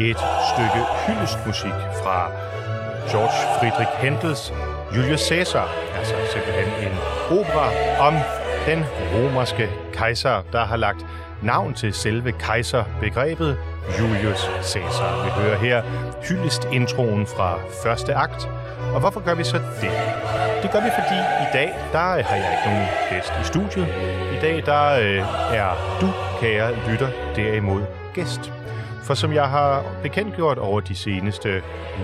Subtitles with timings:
[0.00, 0.20] et
[0.52, 2.30] stykke hyldestmusik fra
[3.10, 4.52] George Friedrich Händels
[4.96, 5.68] Julius Caesar,
[5.98, 6.98] altså simpelthen en
[7.38, 7.68] opera
[8.08, 8.14] om
[8.66, 11.06] den romerske kejser, der har lagt
[11.42, 13.58] navn til selve kejserbegrebet
[13.98, 15.24] Julius Caesar.
[15.24, 15.82] Vi hører her
[16.28, 18.48] hyldestintroen fra første akt.
[18.94, 19.90] Og hvorfor gør vi så det?
[20.62, 23.88] Det gør vi, fordi i dag, der øh, har jeg ikke nogen gæst i studiet.
[24.36, 26.08] I dag, der øh, er du,
[26.40, 27.82] kære lytter, derimod
[28.14, 28.59] gæst.
[29.10, 31.62] For som jeg har bekendtgjort over de seneste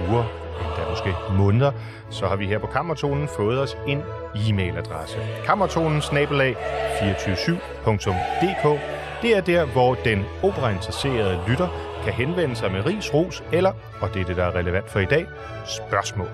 [0.08, 0.24] uger,
[0.60, 1.72] endda måske måneder,
[2.10, 4.02] så har vi her på Kammertonen fået os en
[4.34, 5.18] e-mailadresse.
[5.44, 6.56] Kammertonen snabelag
[6.98, 8.80] 247.dk
[9.22, 11.68] Det er der, hvor den operainteresserede lytter
[12.04, 15.00] kan henvende sig med ris, ros eller, og det er det, der er relevant for
[15.00, 15.26] i dag,
[15.66, 16.28] spørgsmål.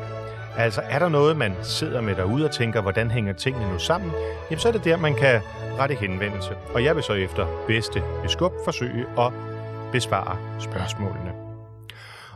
[0.59, 4.13] Altså, er der noget, man sidder med derude og tænker, hvordan hænger tingene nu sammen?
[4.51, 5.41] Jamen, så er det der, man kan
[5.79, 6.51] rette henvendelse.
[6.75, 9.52] Og jeg vil så efter bedste beskub forsøge at
[9.93, 11.33] besvare spørgsmålene.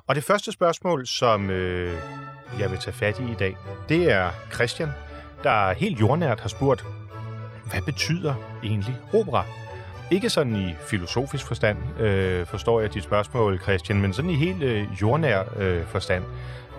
[0.07, 1.95] Og det første spørgsmål, som øh,
[2.59, 3.57] jeg vil tage fat i i dag,
[3.89, 4.89] det er Christian,
[5.43, 6.85] der helt jordnært har spurgt,
[7.71, 8.35] hvad betyder
[8.65, 9.45] egentlig opera?
[10.11, 14.63] Ikke sådan i filosofisk forstand, øh, forstår jeg dit spørgsmål, Christian, men sådan i helt
[14.63, 16.25] øh, jordnær øh, forstand.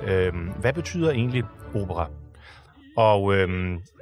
[0.03, 1.43] Øh, hvad betyder egentlig
[1.75, 2.09] opera?
[2.97, 3.49] Og øh,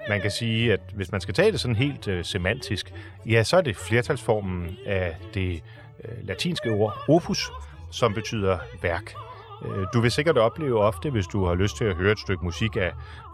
[0.09, 2.94] man kan sige, at hvis man skal tage det sådan helt øh, semantisk,
[3.25, 5.64] ja, så er det flertalsformen af det
[6.08, 7.52] Øh, latinske ord opus,
[7.92, 9.14] som betyder værk.
[9.66, 12.46] Øh, du vil sikkert opleve ofte, hvis du har lyst til at høre et stykke
[12.46, 12.92] musik af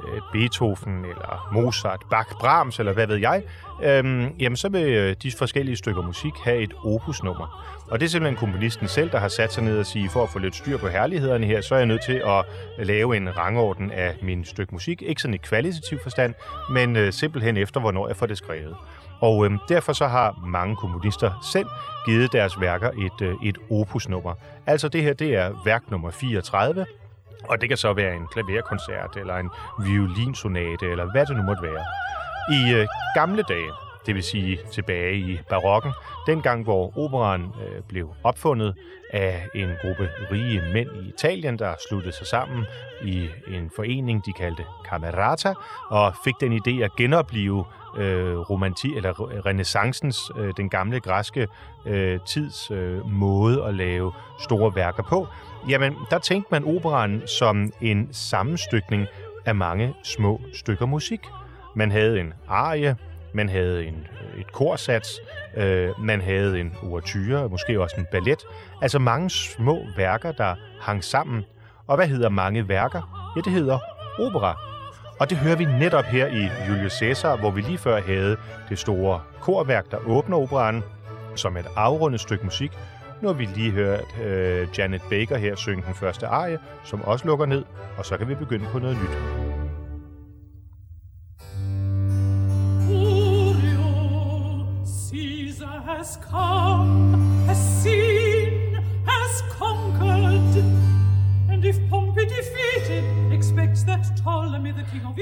[0.08, 3.44] øh, Beethoven, eller Mozart, Bach, Brahms, eller hvad ved jeg,
[3.84, 7.78] øhm, jamen så vil de forskellige stykker musik have et opusnummer.
[7.88, 10.30] Og det er simpelthen komponisten selv, der har sat sig ned og sige, for at
[10.30, 12.46] få lidt styr på herlighederne her, så er jeg nødt til at
[12.88, 15.02] lave en rangorden af min stykke musik.
[15.02, 16.34] Ikke sådan i kvalitativ forstand,
[16.70, 18.76] men simpelthen efter, hvornår jeg får det skrevet.
[19.22, 21.68] Og øh, derfor så har mange komponister selv
[22.06, 24.34] givet deres værker et, øh, et opusnummer.
[24.66, 26.86] Altså det her, det er værk nummer 34,
[27.44, 29.50] og det kan så være en klaverkoncert, eller en
[29.86, 31.84] violinsonate, eller hvad det nu måtte være.
[32.52, 33.72] I øh, gamle dage,
[34.06, 35.92] det vil sige tilbage i barokken,
[36.28, 38.76] dengang hvor operan øh, blev opfundet
[39.14, 42.66] af en gruppe rige mænd i Italien, der sluttede sig sammen
[43.04, 45.54] i en forening, de kaldte Camerata,
[45.90, 47.66] og fik den idé at genopleve
[47.98, 51.48] øh, romanti eller renaissancens, øh, den gamle græske
[51.86, 55.28] øh, tids øh, måde at lave store værker på,
[55.70, 59.08] jamen der tænkte man operan som en sammenstykning
[59.46, 61.22] af mange små stykker musik.
[61.76, 62.96] Man havde en arie,
[63.34, 64.08] man havde en,
[64.38, 65.20] et korsats,
[65.58, 68.40] øh, man havde en ouverture, måske også en ballet.
[68.82, 71.46] Altså mange små værker, der hang sammen.
[71.88, 73.32] Og hvad hedder mange værker?
[73.36, 73.80] Ja, det hedder
[74.20, 74.71] opera.
[75.22, 78.38] Og det hører vi netop her i Julius Caesar, hvor vi lige før havde
[78.70, 80.84] det store korværk, der åbner operaen,
[81.36, 82.72] som et afrundet stykke musik.
[83.22, 87.28] Nu har vi lige hørt øh, Janet Baker her synge den første arie, som også
[87.28, 87.64] lukker ned,
[87.98, 89.18] og så kan vi begynde på noget nyt.
[95.98, 97.14] has come,
[97.48, 98.74] has seen,
[99.06, 100.56] has conquered.
[101.52, 101.78] And if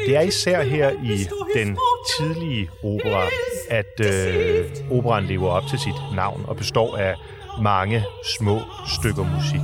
[0.08, 1.78] det er især her i den
[2.18, 3.24] tidlige opera,
[3.70, 7.16] at øh, operaen lever op til sit navn og består af
[7.62, 8.04] mange
[8.38, 8.62] små
[9.00, 9.62] stykker musik.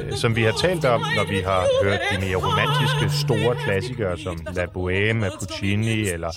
[0.00, 4.18] Øh, som vi har talt om, når vi har hørt de mere romantiske store klassikere
[4.18, 6.30] som La Bohème af Puccini eller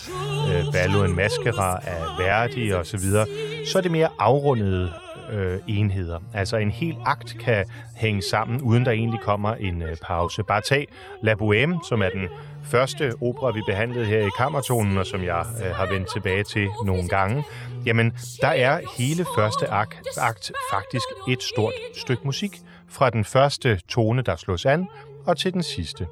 [0.52, 3.26] øh, Ballo en Mascara af Verdi osv., så,
[3.72, 4.92] så er det mere afrundede
[5.32, 6.20] øh, enheder.
[6.34, 7.66] Altså en hel akt kan
[7.96, 10.44] hænge sammen, uden der egentlig kommer en øh, pause.
[10.44, 10.88] Bare tag
[11.22, 12.28] La Bohème, som er den
[12.64, 16.70] første opera, vi behandlede her i Kammertonen, og som jeg øh, har vendt tilbage til
[16.86, 17.44] nogle gange.
[17.86, 22.60] Jamen, der er hele første akt, akt faktisk et stort stykke musik,
[22.90, 24.88] fra den første tone, der slås an,
[25.26, 26.08] og til den sidste.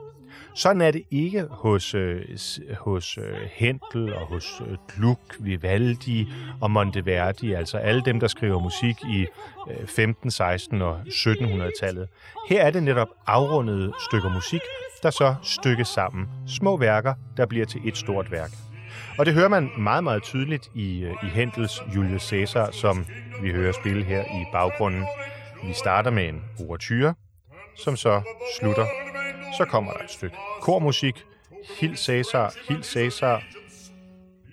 [0.56, 2.22] Sådan er det ikke hos, øh,
[2.80, 6.28] hos øh, Händel og hos øh, Gluck, Vivaldi
[6.62, 9.28] og Monteverdi, altså alle dem, der skriver musik i
[9.70, 12.08] øh, 15, 16 og 1700-tallet.
[12.50, 14.62] Her er det netop afrundede stykker musik,
[15.04, 16.28] der så stykkes sammen.
[16.48, 18.52] Små værker, der bliver til et stort værk.
[19.18, 23.06] Og det hører man meget, meget tydeligt i, øh, i Händels Julius Caesar, som
[23.42, 25.06] vi hører spille her i baggrunden.
[25.68, 27.14] Vi starter med en ouverture,
[27.76, 28.22] som så
[28.60, 29.05] slutter.
[29.58, 31.24] Så kommer der et stykke kormusik.
[31.80, 33.44] Hil Cæsar, Hil Cæsar.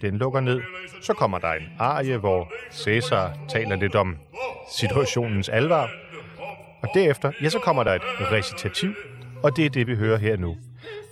[0.00, 0.60] Den lukker ned.
[1.02, 4.16] Så kommer der en arie, hvor Cæsar taler lidt om
[4.78, 5.88] situationens alvor.
[6.82, 8.02] Og derefter, ja, så kommer der et
[8.32, 8.94] recitativ,
[9.42, 10.56] og det er det, vi hører her nu.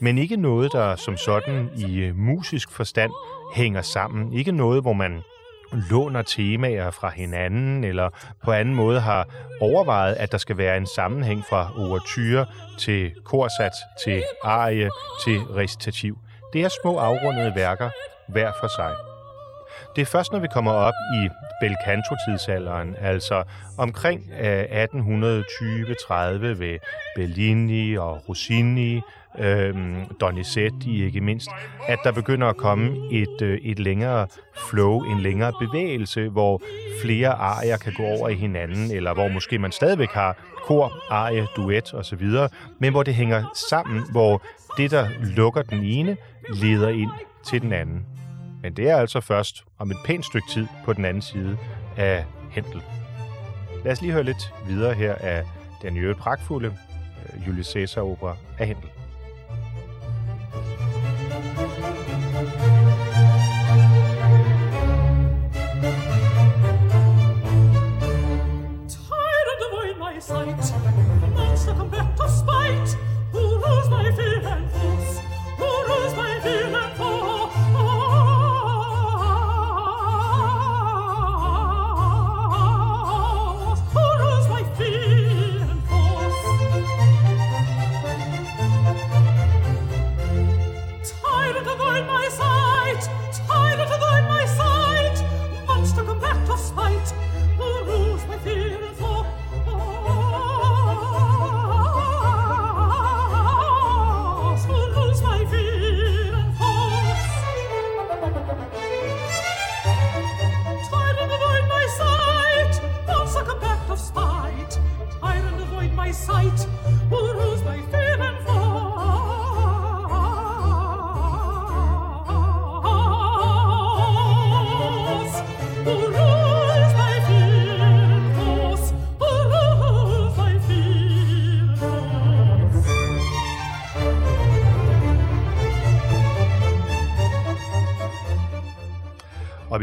[0.00, 3.12] men ikke noget, der som sådan i musisk forstand
[3.54, 4.32] hænger sammen.
[4.32, 5.20] Ikke noget, hvor man
[5.72, 8.08] låner temaer fra hinanden, eller
[8.44, 9.26] på anden måde har
[9.60, 12.46] overvejet, at der skal være en sammenhæng fra overtyre
[12.78, 14.90] til korsats, til arie,
[15.24, 16.18] til recitativ.
[16.52, 17.90] Det er små afrundede værker,
[18.28, 18.94] hver for sig.
[19.96, 21.28] Det er først, når vi kommer op i
[21.60, 23.42] bel canto-tidsalderen, altså
[23.78, 26.14] omkring øh, 1820-30
[26.46, 26.78] ved
[27.16, 29.00] Bellini og Rossini,
[29.38, 29.74] øh,
[30.20, 31.48] Donizetti ikke mindst,
[31.88, 34.26] at der begynder at komme et, øh, et længere
[34.68, 36.62] flow, en længere bevægelse, hvor
[37.02, 41.46] flere arier kan gå over i hinanden, eller hvor måske man stadigvæk har kor, arie,
[41.56, 42.28] duet osv.,
[42.78, 44.42] men hvor det hænger sammen, hvor
[44.76, 46.16] det, der lukker den ene,
[46.48, 47.10] leder ind
[47.46, 48.06] til den anden.
[48.62, 51.58] Men det er altså først om et pænt stykke tid på den anden side
[51.96, 52.82] af Hentel.
[53.84, 55.44] Lad os lige høre lidt videre her af
[55.82, 58.90] den jo pragtfulde øh, Julius Caesar-opera af Hentel.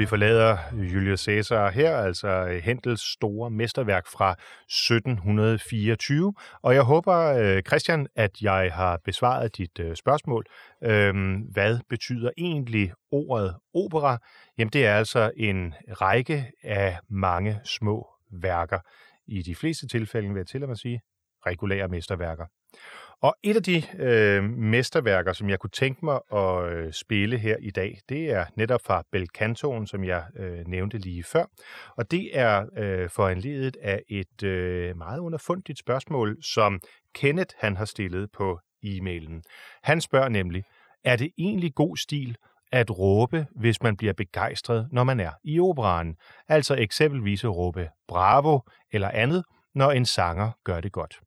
[0.07, 6.33] Forlader Julius Caesar her, altså øh, Hentels store mesterværk fra 1724.
[6.61, 10.45] Og jeg håber, øh, Christian, at jeg har besvaret dit øh, spørgsmål.
[10.83, 14.17] Øhm, hvad betyder egentlig ordet opera?
[14.57, 18.79] Jamen det er altså en række af mange små værker.
[19.27, 21.01] I de fleste tilfælde vil jeg til at sige
[21.45, 22.45] regulære mesterværker.
[23.21, 27.57] Og et af de øh, mesterværker, som jeg kunne tænke mig at øh, spille her
[27.59, 31.45] i dag, det er netop fra Belcantoen, som jeg øh, nævnte lige før.
[31.97, 36.79] Og det er øh, foranledet af et øh, meget underfundigt spørgsmål, som
[37.15, 39.41] Kenneth han har stillet på e-mailen.
[39.83, 40.63] Han spørger nemlig,
[41.03, 42.35] er det egentlig god stil
[42.71, 46.15] at råbe, hvis man bliver begejstret, når man er i operaen?
[46.47, 48.59] Altså eksempelvis at råbe bravo
[48.91, 49.43] eller andet,
[49.75, 51.19] når en sanger gør det godt.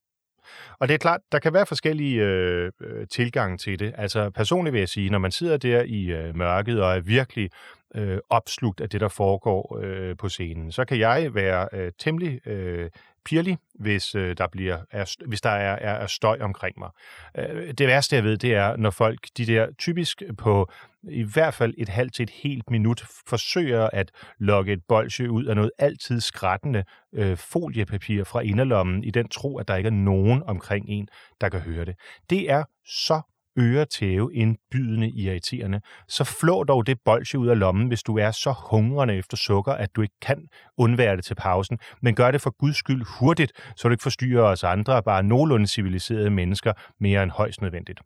[0.78, 3.94] Og det er klart, der kan være forskellige øh, øh, tilgange til det.
[3.96, 7.50] Altså personligt vil jeg sige, når man sidder der i øh, mørket og er virkelig
[7.94, 12.48] øh, opslugt af det, der foregår øh, på scenen, så kan jeg være øh, temmelig
[12.48, 12.90] øh,
[13.24, 16.90] pirlig, hvis øh, der bliver er, hvis der er, er, er støj omkring mig.
[17.38, 20.70] Øh, det værste, jeg ved, det er, når folk, de der typisk på
[21.02, 25.44] i hvert fald et halvt til et helt minut, forsøger at lokke et bolsje ud
[25.44, 26.84] af noget altid skrættende
[27.14, 31.08] øh, foliepapir fra inderlommen, i den tro, at der ikke er nogen omkring en,
[31.40, 31.94] der kan høre det.
[32.30, 33.20] Det er så
[33.60, 38.54] øretæve indbydende irriterende, så flå dog det bolsje ud af lommen, hvis du er så
[38.70, 40.48] hungrende efter sukker, at du ikke kan
[40.78, 44.42] undvære det til pausen, men gør det for guds skyld hurtigt, så du ikke forstyrrer
[44.42, 48.00] os andre, bare nogenlunde civiliserede mennesker, mere end højst nødvendigt.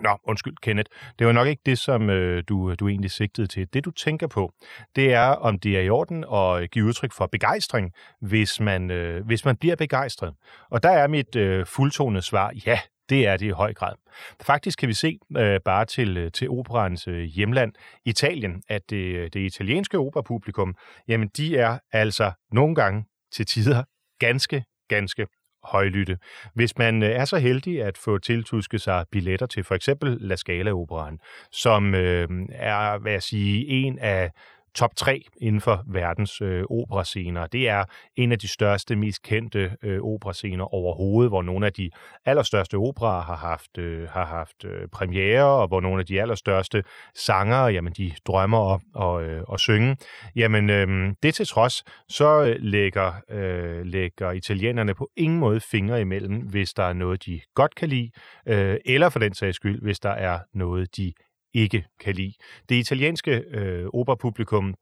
[0.00, 0.90] Nå, undskyld, Kenneth.
[1.18, 3.66] Det var nok ikke det, som øh, du, øh, du egentlig sigtede til.
[3.72, 4.52] Det, du tænker på,
[4.96, 8.90] det er, om det er i orden at øh, give udtryk for begejstring, hvis man,
[8.90, 10.34] øh, hvis man bliver begejstret.
[10.70, 13.94] Og der er mit øh, fuldtonede svar, ja, det er det i høj grad.
[14.40, 17.72] Faktisk kan vi se øh, bare til, øh, til operans øh, hjemland,
[18.04, 20.74] Italien, at det, øh, det italienske operapublikum,
[21.08, 23.84] jamen de er altså nogle gange til tider
[24.18, 25.26] ganske, ganske
[25.64, 26.18] højlytte.
[26.54, 30.36] Hvis man øh, er så heldig at få tiltusket sig billetter til for eksempel La
[30.36, 31.18] Scala Operan,
[31.52, 34.30] som øh, er, hvad jeg sige, en af
[34.74, 37.46] top 3 inden for verdens øh, operascener.
[37.46, 37.84] Det er
[38.16, 41.90] en af de største, mest kendte øh, operascener overhovedet, hvor nogle af de
[42.24, 46.84] allerstørste operer har haft, øh, har haft øh, premiere, og hvor nogle af de allerstørste
[47.14, 49.96] sangere, jamen de drømmer om at, øh, at synge.
[50.36, 56.00] Jamen øh, det til trods, så øh, lægger, øh, lægger italienerne på ingen måde fingre
[56.00, 58.10] imellem, hvis der er noget, de godt kan lide,
[58.48, 61.12] øh, eller for den sags skyld, hvis der er noget, de
[61.54, 62.32] ikke kan lide.
[62.68, 64.74] Det italienske øh, operapublikum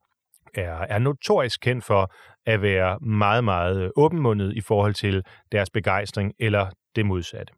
[0.54, 2.14] er, er notorisk kendt for
[2.46, 5.22] at være meget, meget øh, åbenmundet i forhold til
[5.52, 7.52] deres begejstring eller det modsatte.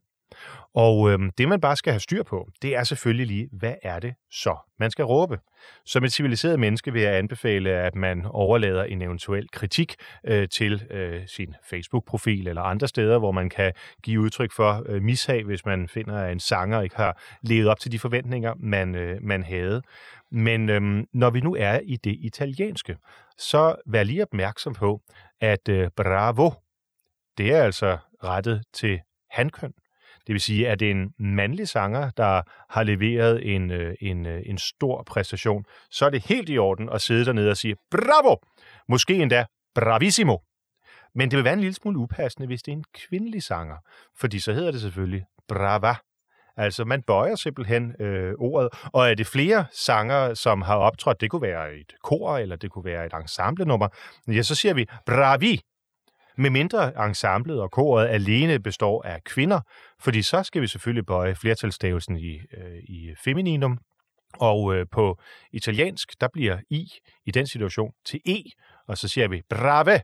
[0.74, 3.98] Og øh, det, man bare skal have styr på, det er selvfølgelig lige, hvad er
[3.98, 5.38] det så, man skal råbe?
[5.86, 9.94] Som et civiliseret menneske vil jeg anbefale, at man overlader en eventuel kritik
[10.26, 13.72] øh, til øh, sin Facebook-profil eller andre steder, hvor man kan
[14.02, 17.80] give udtryk for øh, mishag, hvis man finder, at en sanger ikke har levet op
[17.80, 19.82] til de forventninger, man, øh, man havde.
[20.30, 22.96] Men øh, når vi nu er i det italienske,
[23.38, 25.00] så vær lige opmærksom på,
[25.40, 26.50] at øh, bravo,
[27.38, 29.72] det er altså rettet til hankøn.
[30.26, 34.26] Det vil sige, at det er en mandlig sanger, der har leveret en, øh, en,
[34.26, 37.76] øh, en stor præstation, så er det helt i orden at sidde dernede og sige
[37.90, 38.36] bravo,
[38.88, 40.36] måske endda bravissimo.
[41.14, 43.76] Men det vil være en lille smule upassende, hvis det er en kvindelig sanger,
[44.18, 45.94] fordi så hedder det selvfølgelig brava.
[46.56, 51.30] Altså, man bøjer simpelthen øh, ordet, og er det flere sanger, som har optrådt, det
[51.30, 53.88] kunne være et kor, eller det kunne være et ensemblenummer,
[54.28, 55.60] ja, så siger vi bravi,
[56.38, 59.60] med mindre ensemblet og koret alene består af kvinder,
[60.00, 63.78] fordi så skal vi selvfølgelig bøje flertalsstavelsen i, øh, i femininum,
[64.38, 65.20] og øh, på
[65.52, 66.88] italiensk, der bliver i
[67.26, 68.36] i den situation til e,
[68.88, 70.00] og så siger vi brave.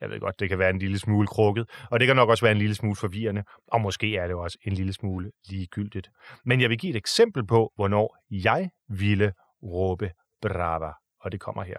[0.00, 2.44] Jeg ved godt, det kan være en lille smule krukket, og det kan nok også
[2.44, 6.10] være en lille smule forvirrende, og måske er det også en lille smule ligegyldigt.
[6.44, 10.10] Men jeg vil give et eksempel på, hvornår jeg ville råbe
[10.42, 11.76] brava, og det kommer her.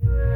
[0.00, 0.35] Vi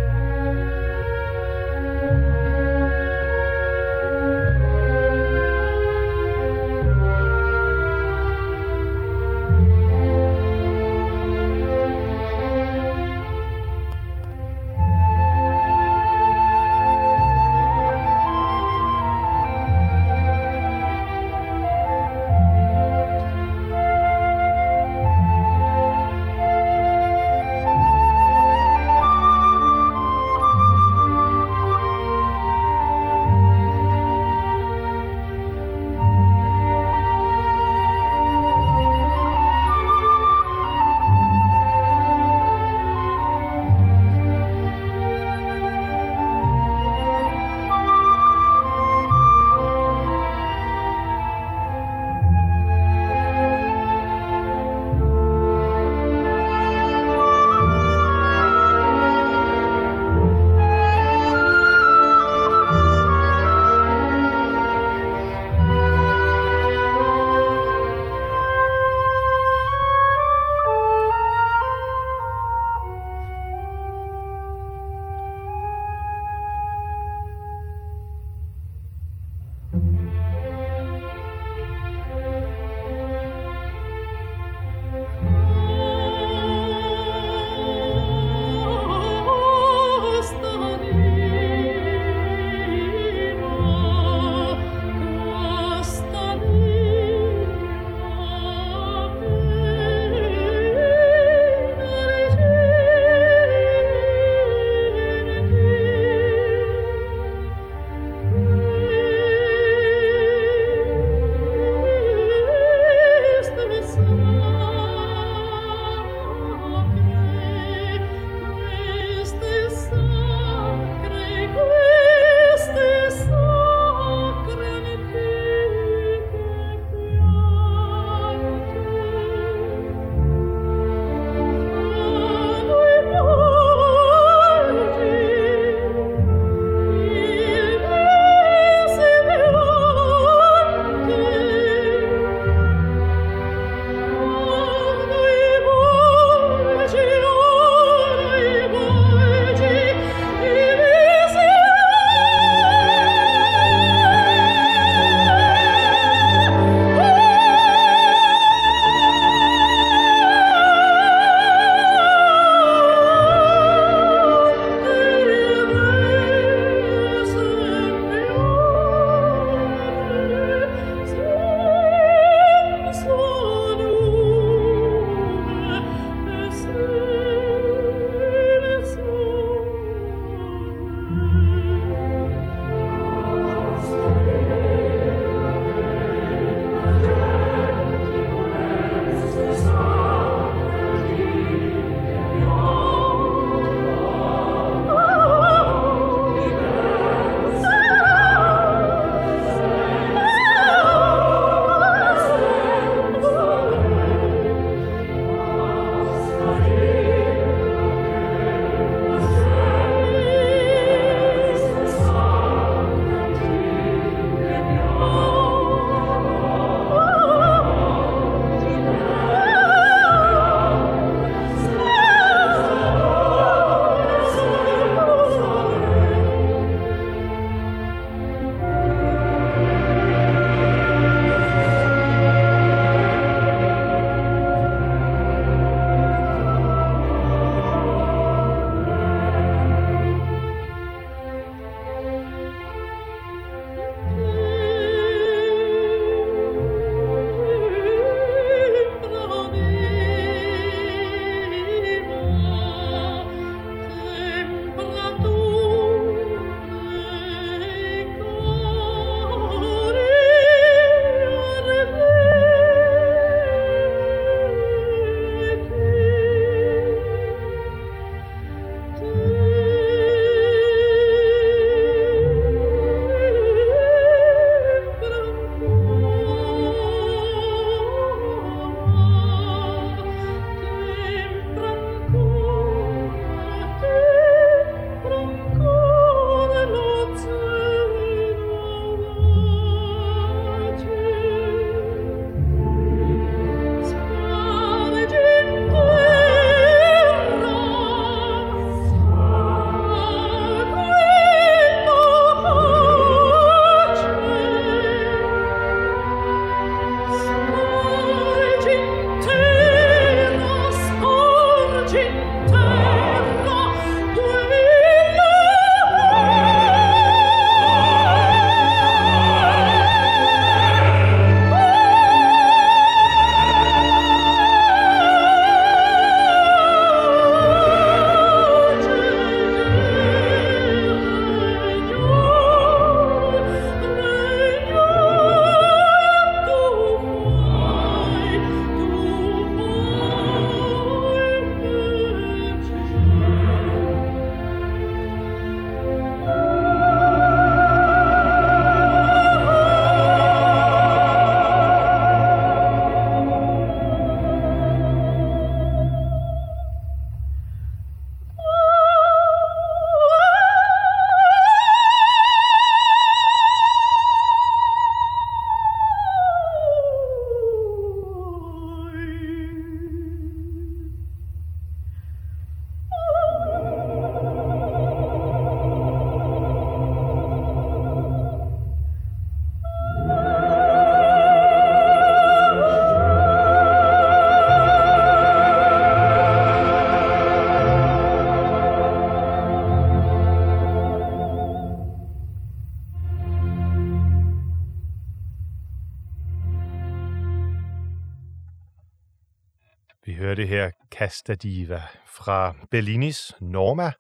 [401.01, 403.93] her fra Bellinis Norma,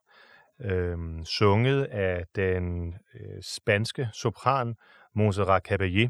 [0.60, 4.74] øh, sunget af den øh, spanske sopran
[5.14, 6.08] Montserrat Caballé,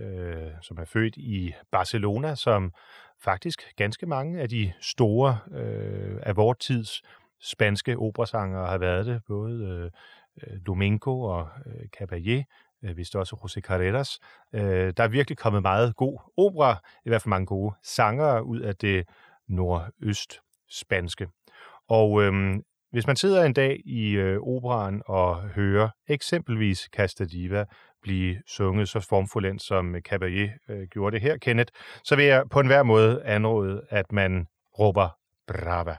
[0.00, 2.72] øh, som er født i Barcelona, som
[3.20, 7.02] faktisk ganske mange af de store øh, af vores tids
[7.40, 9.90] spanske operasangere har været det, både øh,
[10.42, 12.42] øh Domingo og øh, Caballé,
[12.82, 14.18] øh, vist også José Carreras.
[14.52, 18.60] Øh, der er virkelig kommet meget god opera, i hvert fald mange gode sangere ud
[18.60, 19.06] af det
[19.48, 21.28] nordøst-spanske.
[21.88, 22.62] Og øhm,
[22.94, 27.64] hvis man sidder en dag i øh, operan og hører eksempelvis Casta Diva
[28.02, 31.72] blive sunget så formfuldt som Caballé øh, gjorde det her, Kenneth,
[32.04, 34.46] så vil jeg på enhver måde anråde, at man
[34.78, 35.08] råber
[35.46, 35.96] brava.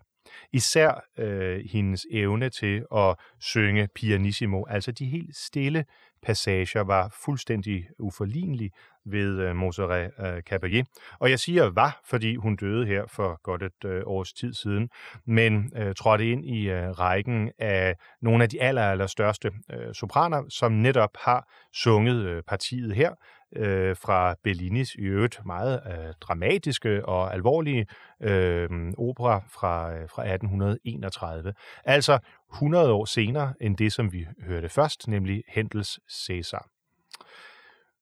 [0.53, 5.85] Især øh, hendes evne til at synge pianissimo, altså de helt stille
[6.21, 8.71] passager, var fuldstændig uforlignelig
[9.05, 10.83] ved øh, Montserrat øh, Caballé.
[11.19, 14.89] Og jeg siger var, fordi hun døde her for godt et øh, års tid siden,
[15.25, 19.93] men øh, trådte ind i øh, rækken af nogle af de aller, aller største øh,
[19.93, 23.11] sopraner, som netop har sunget øh, partiet her,
[23.55, 27.87] øh, fra Bellinis i øvrigt meget øh, dramatiske og alvorlige
[28.21, 31.53] øh, opera fra, øh, fra 1831.
[31.85, 32.19] Altså
[32.53, 36.74] 100 år senere end det, som vi hørte først, nemlig Hendels Caesar.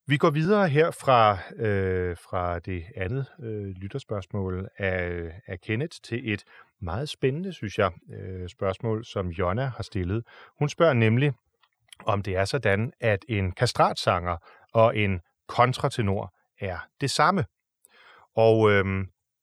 [0.06, 6.32] Vi går videre her fra, øh, fra det andet øh, lytterspørgsmål af, af Kenneth til
[6.32, 6.44] et
[6.80, 10.24] meget spændende, synes jeg, øh, spørgsmål, som Jonna har stillet.
[10.58, 11.32] Hun spørger nemlig,
[12.06, 14.36] om det er sådan, at en kastratsanger
[14.72, 17.44] og en kontratenor er det samme.
[18.36, 18.84] Og øh,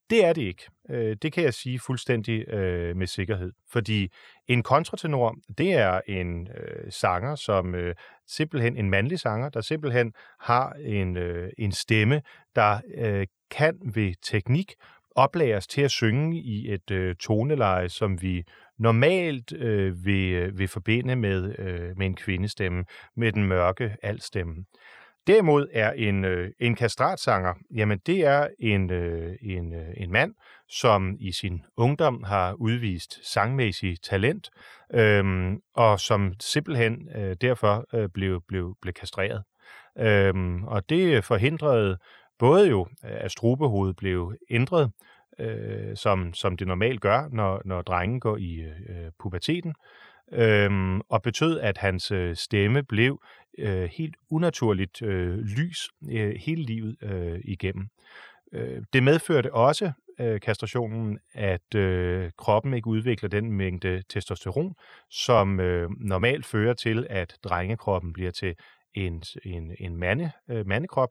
[0.09, 0.63] det er det ikke.
[0.89, 3.51] Øh, det kan jeg sige fuldstændig øh, med sikkerhed.
[3.71, 4.11] Fordi
[4.47, 7.95] en kontratenor, det er en øh, sanger, som øh,
[8.35, 12.21] simpelthen en mandlig sanger, der simpelthen har en, øh, en stemme,
[12.55, 14.73] der øh, kan ved teknik
[15.15, 18.43] oplæres til at synge i et øh, toneleje, som vi
[18.79, 24.55] normalt øh, vil, øh, vil forbinde med, øh, med en kvindestemme, med den mørke altstemme.
[25.27, 30.33] Derimod er en, øh, en kastratsanger, jamen det er en, øh, en, øh, en mand,
[30.69, 34.49] som i sin ungdom har udvist sangmæssig talent,
[34.93, 39.43] øh, og som simpelthen øh, derfor øh, blev, blev, blev kastreret.
[39.97, 41.97] Øh, og det forhindrede
[42.39, 44.91] både jo, øh, at strubehovedet blev ændret,
[45.39, 49.73] øh, som, som det normalt gør, når, når drengen går i øh, puberteten,
[50.33, 53.21] øhm, og betød, at hans øh, stemme blev
[53.57, 57.87] øh, helt unaturligt øh, lys øh, hele livet øh, igennem.
[58.53, 64.75] Øh, det medførte også øh, kastrationen, at øh, kroppen ikke udvikler den mængde testosteron,
[65.09, 68.55] som øh, normalt fører til, at drengekroppen bliver til
[68.93, 71.09] en, en, en mande, øh, mandekrop.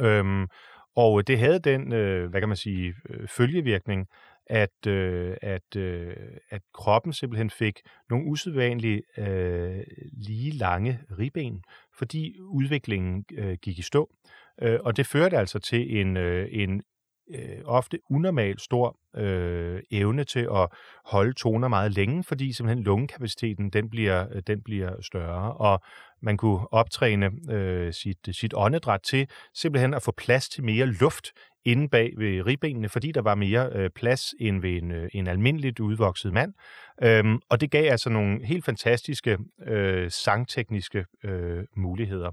[0.00, 0.48] Øhm,
[0.96, 4.06] og det havde den, øh, hvad kan man sige, øh, følgevirkning,
[4.46, 6.16] at, øh, at, øh,
[6.50, 7.80] at kroppen simpelthen fik
[8.10, 9.80] nogle usædvanlige øh,
[10.12, 11.62] lige lange ribben,
[11.98, 14.10] fordi udviklingen øh, gik i stå.
[14.62, 16.82] Øh, og det førte altså til en, øh, en
[17.30, 20.68] øh, ofte unormal stor øh, evne til at
[21.04, 25.80] holde toner meget længe, fordi simpelthen lungekapaciteten den bliver, øh, den bliver større, og
[26.22, 31.28] man kunne optræne øh, sit, sit åndedræt til simpelthen at få plads til mere luft
[31.64, 35.26] inde bag ved ribbenene, fordi der var mere øh, plads end ved en, øh, en
[35.26, 36.54] almindeligt udvokset mand.
[37.02, 42.30] Øhm, og det gav altså nogle helt fantastiske øh, sangtekniske øh, muligheder.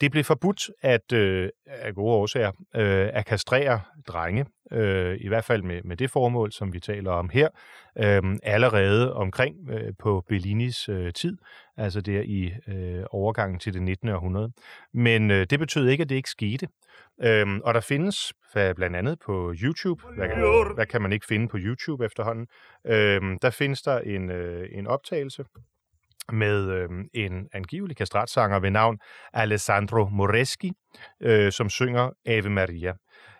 [0.00, 5.44] Det blev forbudt at, øh, af gode årsager øh, at kastrere drenge, øh, i hvert
[5.44, 7.48] fald med, med det formål, som vi taler om her,
[7.98, 11.38] øh, allerede omkring øh, på Bellinis øh, tid,
[11.76, 14.08] altså der i øh, overgangen til det 19.
[14.08, 14.52] århundrede.
[14.94, 16.68] Men øh, det betød ikke, at det ikke skete.
[17.22, 18.32] Øh, og der findes
[18.76, 22.46] blandt andet på YouTube, hvad kan, hvad kan man ikke finde på YouTube efterhånden,
[22.86, 25.44] øh, der findes der en, øh, en optagelse
[26.32, 28.98] med øh, en angivelig kastratsanger ved navn
[29.32, 30.72] Alessandro Moreschi,
[31.22, 32.92] øh, som synger Ave Maria.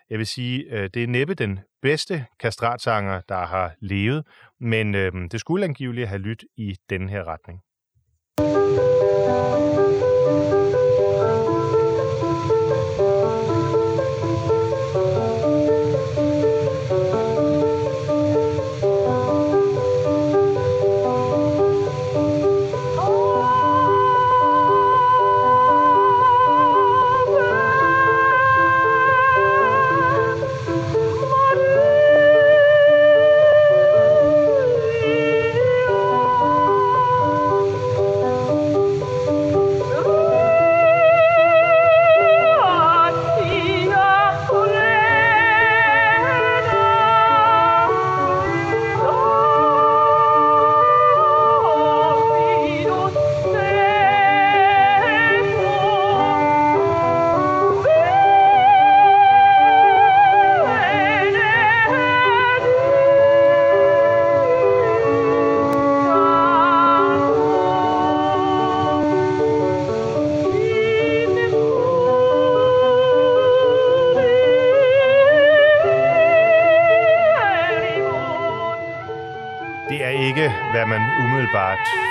[0.09, 4.27] Jeg vil sige, øh, det er næppe den bedste kastratsanger, der har levet,
[4.59, 7.61] men øh, det skulle angiveligt have lyttet i den her retning.
[10.37, 10.66] ikke,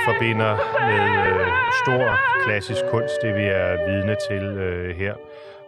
[0.07, 0.53] forbinder
[0.89, 1.47] med øh,
[1.83, 2.05] stor
[2.45, 5.15] klassisk kunst, det vi er vidne til øh, her.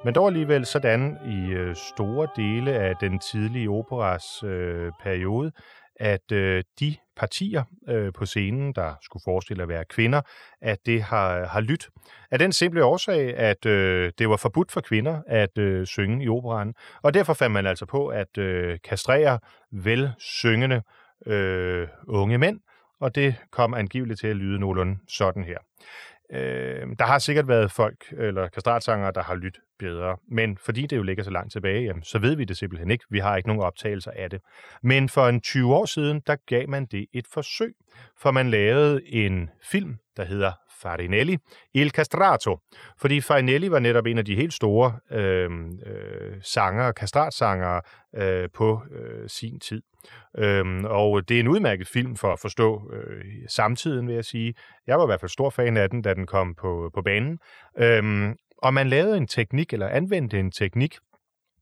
[0.05, 5.53] Men dog alligevel sådan i øh, store dele af den tidlige operas øh, periode,
[5.97, 10.21] at øh, de partier øh, på scenen, der skulle forestille at være kvinder,
[10.63, 11.89] at det har, har lyttet.
[12.31, 16.29] Af den simple årsag, at øh, det var forbudt for kvinder at øh, synge i
[16.29, 19.39] operan, og derfor fandt man altså på at øh, kastrere
[19.73, 20.83] vel syngende
[21.27, 22.61] øh, unge mænd,
[23.01, 25.59] og det kom angiveligt til at lyde nogenlunde sådan her.
[26.33, 30.97] Øh, der har sikkert været folk, eller kastratsangere, der har lyttet bedre, men fordi det
[30.97, 33.05] jo ligger så langt tilbage, jamen, så ved vi det simpelthen ikke.
[33.11, 34.41] Vi har ikke nogen optagelser af det.
[34.83, 37.75] Men for en 20 år siden, der gav man det et forsøg,
[38.17, 41.39] for man lavede en film, der hedder Farinelli,
[41.75, 42.59] Il Castrato.
[42.99, 45.51] Fordi Farinelli var netop en af de helt store øh,
[45.87, 47.81] øh, sanger, kastratsanger
[48.15, 49.83] øh, på øh, sin tid.
[50.39, 54.55] Øhm, og det er en udmærket film for at forstå øh, samtiden, vil jeg sige.
[54.87, 57.39] Jeg var i hvert fald stor fan af den, da den kom på, på banen.
[57.79, 60.97] Øhm, og man lavede en teknik, eller anvendte en teknik,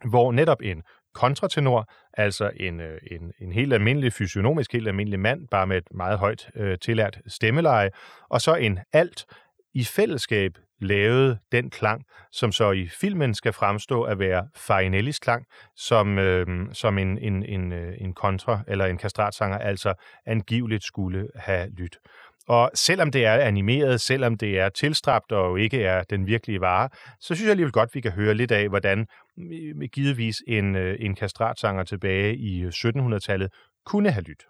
[0.05, 0.83] hvor netop en
[1.17, 5.89] kontratenor, altså en, øh, en, en helt almindelig fysionomisk, helt almindelig mand, bare med et
[5.95, 7.91] meget højt øh, tillært stemmeleje,
[8.29, 9.27] og så en alt
[9.75, 15.47] i fællesskab lavede den klang, som så i filmen skal fremstå at være Farinellis klang,
[15.77, 19.95] som, øh, som en, en, en, øh, en kontra eller en kastratsanger altså
[20.27, 22.01] angiveligt skulle have lyttet.
[22.49, 26.89] Og selvom det er animeret, selvom det er tilstrabt og ikke er den virkelige vare,
[27.21, 29.07] så synes jeg alligevel godt, vi kan høre lidt af, hvordan
[29.39, 33.53] øh, givetvis en, øh, en kastratsanger tilbage i øh, 1700-tallet
[33.87, 34.47] kunne have lyttet.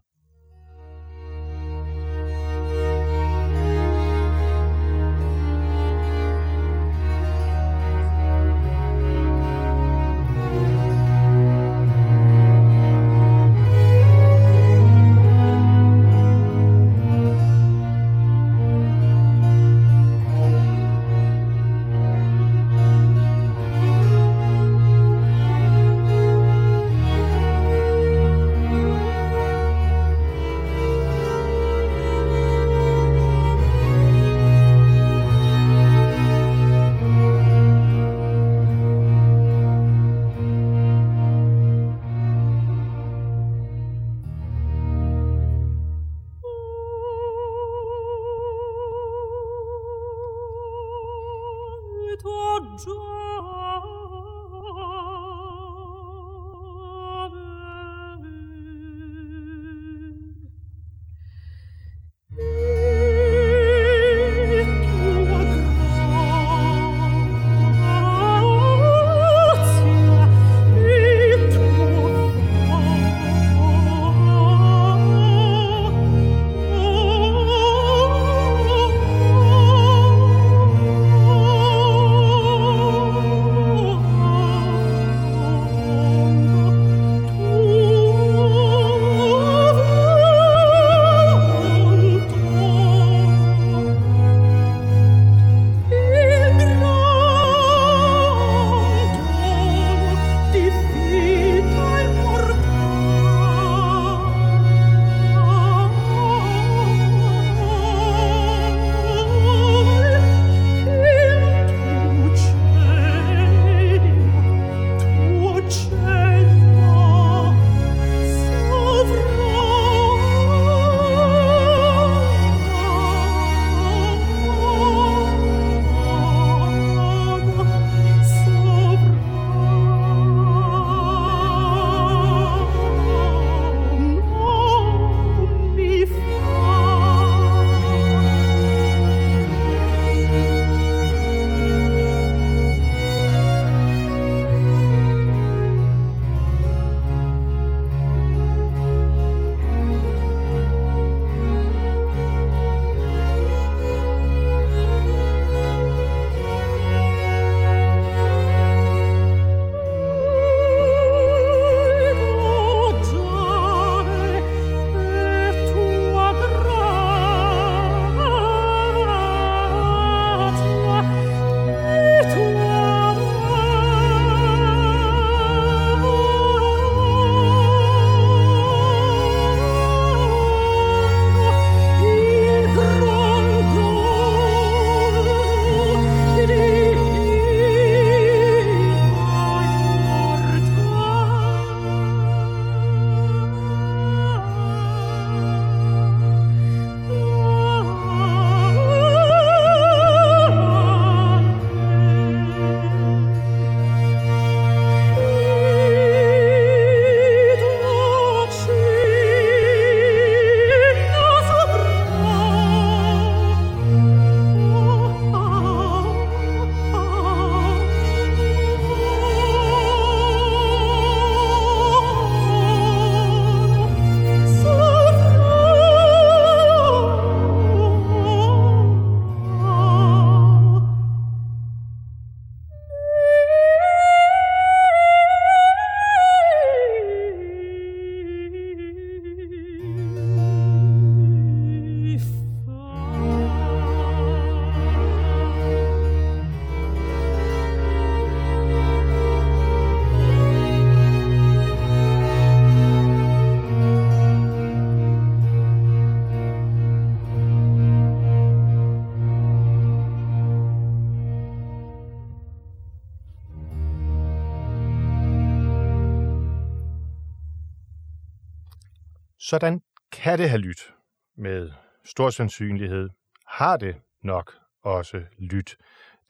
[269.48, 269.82] Sådan
[270.12, 270.92] kan det have lyttet
[271.36, 271.70] med
[272.04, 273.08] stor sandsynlighed
[273.46, 275.76] har det nok også lyt.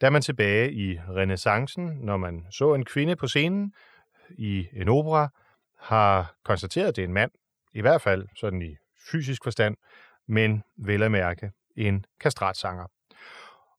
[0.01, 3.73] Da man tilbage i renaissancen, når man så en kvinde på scenen
[4.29, 5.29] i en opera,
[5.79, 7.31] har konstateret, at det er en mand,
[7.73, 8.75] i hvert fald sådan i
[9.11, 9.75] fysisk forstand,
[10.27, 12.85] men vel at mærke en kastratsanger.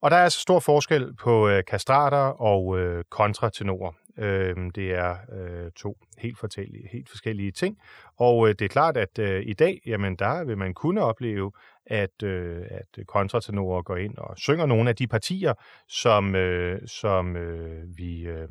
[0.00, 3.92] Og der er altså stor forskel på øh, kastrater og øh, kontratenorer.
[4.18, 7.78] Øh, det er øh, to helt, fortællige, helt forskellige ting.
[8.16, 11.52] Og øh, det er klart, at øh, i dag, jamen der vil man kunne opleve,
[11.86, 15.54] at, øh, at kontratenorer går ind og synger nogle af de partier,
[15.88, 18.48] som, øh, som øh, vi øh,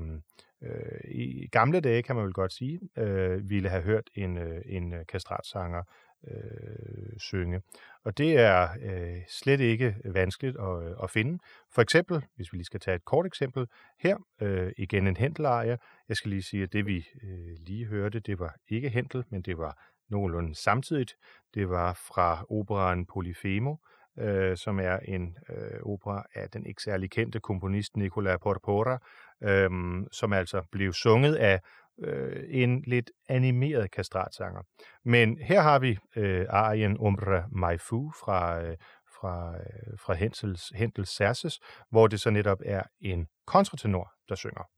[0.64, 4.62] øh, i gamle dage, kan man vel godt sige, øh, ville have hørt en, øh,
[4.66, 5.84] en øh, kastratsanger
[6.28, 7.62] øh, synge.
[8.08, 11.40] Og det er øh, slet ikke vanskeligt at, øh, at finde.
[11.74, 13.68] For eksempel, hvis vi lige skal tage et kort eksempel
[14.00, 15.78] her, øh, igen en Händel-arie.
[16.10, 19.42] Jeg skal lige sige, at det vi øh, lige hørte, det var ikke hentel, men
[19.42, 21.16] det var nogenlunde samtidigt.
[21.54, 23.76] Det var fra operaen Polifemo,
[24.20, 29.00] øh, som er en øh, opera af den ikke særlig kendte komponist Nicola Porpora,
[29.44, 29.70] øh,
[30.12, 31.60] som altså blev sunget af
[32.00, 34.62] øh, en lidt animeret kastratsanger.
[35.06, 38.78] Men her har vi øh, arien Umbra Maifu fra, øh,
[39.20, 44.77] fra, øh, fra Hensels, Hentels Serses, hvor det så netop er en kontratenor, der synger.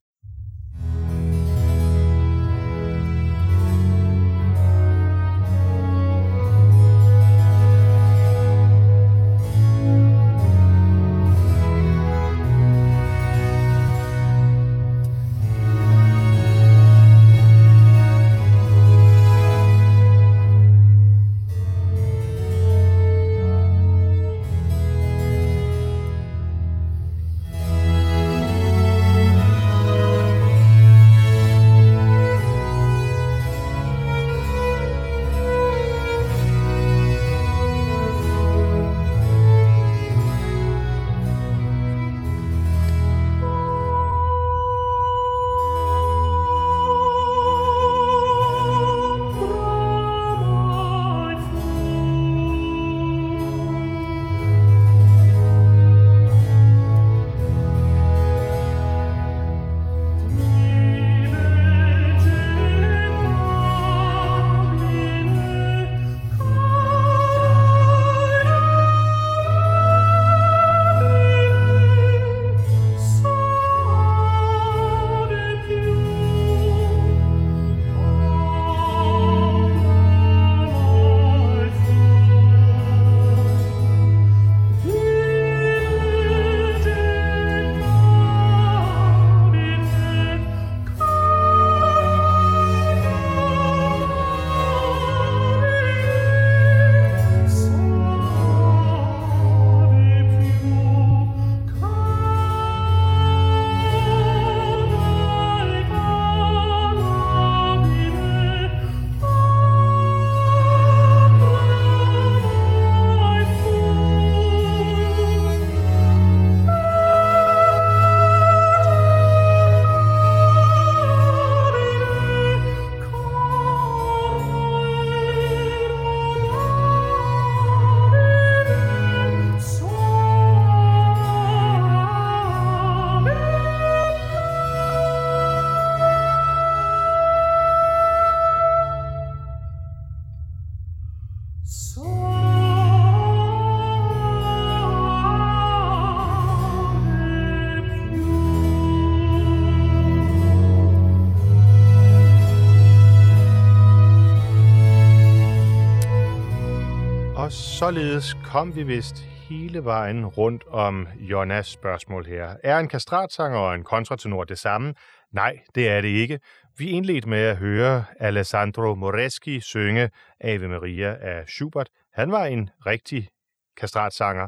[157.79, 159.15] Således kom vi vist
[159.49, 162.55] hele vejen rundt om Jonas spørgsmål her.
[162.63, 164.93] Er en kastratsanger og en kontratenor det samme?
[165.31, 166.39] Nej, det er det ikke.
[166.77, 170.09] Vi indledte med at høre Alessandro Moreschi synge
[170.41, 171.89] Ave Maria af Schubert.
[172.13, 173.29] Han var en rigtig
[173.77, 174.47] kastratsanger.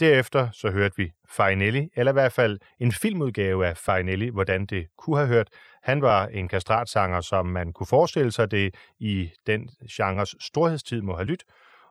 [0.00, 4.86] Derefter så hørte vi Farinelli, eller i hvert fald en filmudgave af Farinelli, hvordan det
[4.98, 5.48] kunne have hørt.
[5.82, 11.16] Han var en kastratsanger, som man kunne forestille sig det i den genres storhedstid må
[11.16, 11.48] have lyttet.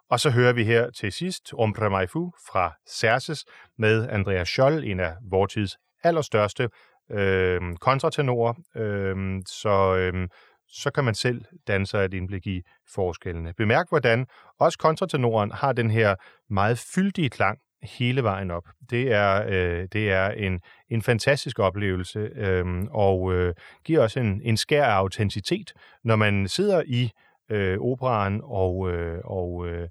[0.09, 3.45] Og så hører vi her til sidst Ombre Maifu fra Cerses
[3.77, 6.69] med Andreas Scholl, en af vortids allerstørste
[7.11, 8.53] øh, kontratenorer.
[8.75, 10.27] Øh, så, øh,
[10.67, 12.61] så kan man selv danne sig et indblik i
[12.93, 13.53] forskellene.
[13.57, 14.25] Bemærk, hvordan
[14.59, 16.15] også kontratenoren har den her
[16.49, 18.63] meget fyldige klang hele vejen op.
[18.89, 23.53] Det er, øh, det er en, en fantastisk oplevelse, øh, og øh,
[23.85, 25.73] giver også en, en skær af autenticitet,
[26.03, 27.11] når man sidder i
[27.49, 29.89] øh, operan og, øh, og øh,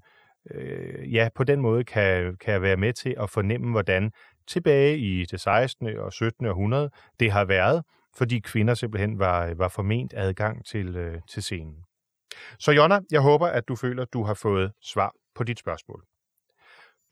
[0.51, 4.11] øh, ja, på den måde kan, kan jeg være med til at fornemme, hvordan
[4.47, 5.97] tilbage i det 16.
[5.97, 6.45] og 17.
[6.45, 6.89] århundrede
[7.19, 7.83] det har været,
[8.15, 11.75] fordi kvinder simpelthen var, var forment adgang til, øh, til scenen.
[12.59, 16.03] Så Jonna, jeg håber, at du føler, at du har fået svar på dit spørgsmål.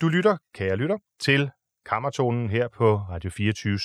[0.02, 1.50] Du lytter, kære lytter, til
[1.86, 3.80] Kammertonen her på Radio 24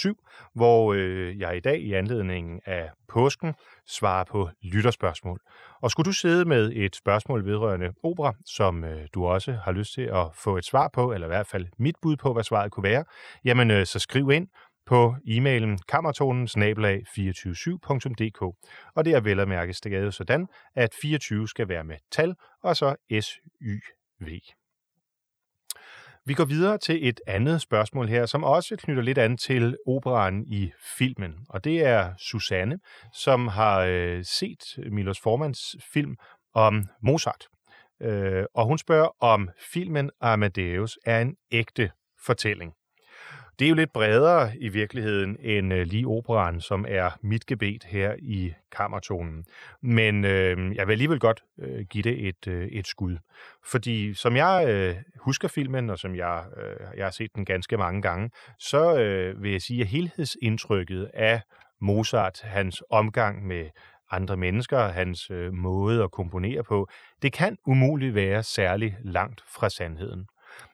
[0.55, 3.55] hvor øh, jeg i dag i anledningen af påsken
[3.87, 5.41] svarer på lytterspørgsmål.
[5.81, 9.95] Og skulle du sidde med et spørgsmål vedrørende opera, som øh, du også har lyst
[9.95, 12.73] til at få et svar på, eller i hvert fald mit bud på, hvad svaret
[12.73, 13.05] kunne være,
[13.45, 14.49] jamen øh, så skriv ind
[14.87, 18.43] på e-mailen kammertonen 247.dk.
[18.95, 22.77] Og det er vel at mærke stikkade sådan, at 24 skal være med tal, og
[22.77, 24.41] så S-Y-V.
[26.29, 30.45] Vi går videre til et andet spørgsmål her, som også knytter lidt an til operaen
[30.47, 31.35] i filmen.
[31.49, 32.79] Og det er Susanne,
[33.13, 36.17] som har øh, set Milos Formans film
[36.55, 37.47] om Mozart.
[38.03, 41.91] Øh, og hun spørger, om filmen Amadeus er en ægte
[42.27, 42.73] fortælling.
[43.59, 47.85] Det er jo lidt bredere i virkeligheden end øh, lige operaen, som er mit gebet
[47.85, 49.45] her i kammertonen.
[49.83, 53.17] Men øh, jeg vil alligevel godt øh, give det et, øh, et skud.
[53.65, 57.77] Fordi som jeg øh, husker filmen, og som jeg, øh, jeg har set den ganske
[57.77, 61.41] mange gange, så øh, vil jeg sige, at helhedsindtrykket af
[61.81, 63.71] Mozart, hans omgang med
[64.11, 66.89] andre mennesker, hans øh, måde at komponere på,
[67.23, 70.27] det kan umuligt være særlig langt fra sandheden.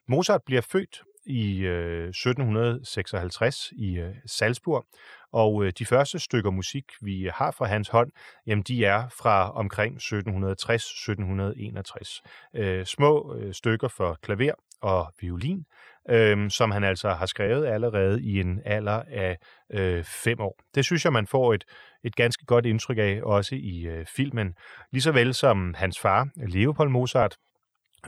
[0.09, 4.87] Mozart bliver født i øh, 1756 i øh, Salzburg,
[5.33, 8.11] og øh, de første stykker musik, vi har fra hans hånd,
[8.47, 12.21] jamen de er fra omkring 1760-1761.
[12.55, 15.65] Øh, små øh, stykker for klaver og violin,
[16.09, 19.39] øh, som han altså har skrevet allerede i en alder af
[19.71, 20.59] øh, fem år.
[20.75, 21.65] Det synes jeg, man får et,
[22.05, 24.55] et ganske godt indtryk af, også i øh, filmen.
[24.91, 27.37] Ligeså vel som hans far, Leopold Mozart,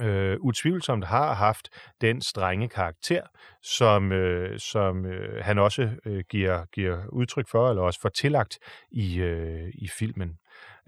[0.01, 1.69] øh, utvivlsomt har haft
[2.01, 3.23] den strenge karakter,
[3.63, 8.59] som, øh, som øh, han også øh, giver, giver udtryk for, eller også får tillagt
[8.91, 10.39] i, øh, i filmen.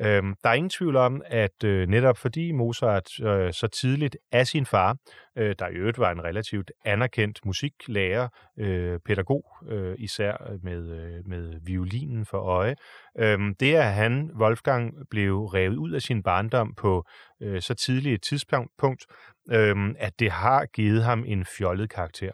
[0.01, 4.47] Øhm, der er ingen tvivl om, at øh, netop fordi Mozart øh, så tidligt af
[4.47, 4.97] sin far,
[5.39, 8.29] øh, der i øvrigt var en relativt anerkendt musiklærer,
[8.59, 12.75] øh, pædagog øh, især øh, med, øh, med violinen for øje,
[13.19, 17.05] øh, det er han, Wolfgang, blev revet ud af sin barndom på
[17.43, 19.07] øh, så tidligt et tidspunkt,
[19.51, 22.33] øh, at det har givet ham en fjollet karakter.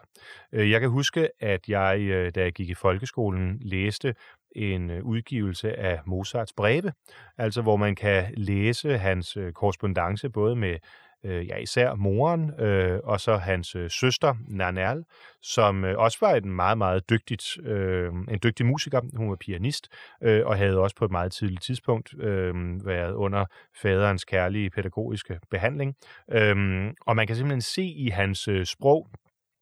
[0.53, 4.15] Øh, jeg kan huske, at jeg, øh, da jeg gik i folkeskolen, læste
[4.55, 6.93] en øh, udgivelse af Mozarts breve,
[7.37, 10.77] altså hvor man kan læse hans øh, korrespondence både med
[11.23, 15.03] øh, ja, især moren øh, og så hans øh, søster Nanal,
[15.41, 19.01] som øh, også var en meget, meget dygtigt, øh, en dygtig musiker.
[19.17, 19.87] Hun var pianist
[20.23, 23.45] øh, og havde også på et meget tidligt tidspunkt øh, været under
[23.81, 25.95] faderens kærlige pædagogiske behandling.
[26.31, 26.55] Øh,
[27.01, 29.07] og man kan simpelthen se i hans øh, sprog,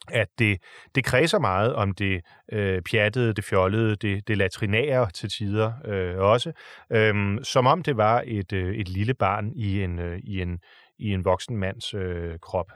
[0.10, 0.58] at det,
[0.96, 2.22] det kredser meget om det
[2.52, 6.52] øh, pjattede, det fjollede, det, det latrinære til tider øh, også,
[6.92, 10.60] øh, som om det var et, øh, et lille barn i en, øh, i en,
[11.00, 12.72] i en voksen mands øh, krop.